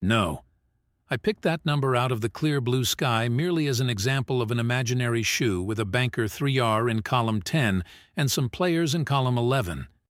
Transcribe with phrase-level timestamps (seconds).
[0.00, 0.44] No.
[1.10, 4.50] I picked that number out of the clear blue sky merely as an example of
[4.50, 7.82] an imaginary shoe with a banker 3R in column 10
[8.16, 9.88] and some players in column 11.